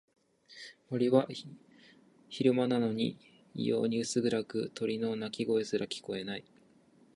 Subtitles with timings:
[0.89, 1.27] 森は
[2.27, 3.19] 昼間なのに
[3.53, 6.43] 異様に薄暗く、鳥の鳴き声すら聞こえない。